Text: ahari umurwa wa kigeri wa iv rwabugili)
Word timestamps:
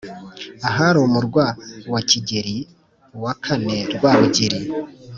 ahari 0.69 0.97
umurwa 1.07 1.45
wa 1.93 2.01
kigeri 2.09 2.57
wa 3.23 3.31
iv 3.53 3.63
rwabugili) 3.95 4.59